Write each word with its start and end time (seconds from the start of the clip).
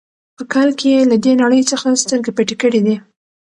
په 0.37 0.43
کال 0.53 0.69
کې 0.79 0.87
یې 0.93 1.01
له 1.11 1.17
دې 1.23 1.33
نړۍ 1.41 1.61
څخه 1.71 1.99
سترګې 2.03 2.31
پټې 2.37 2.55
کړې 2.61 2.81
دي. 2.85 2.95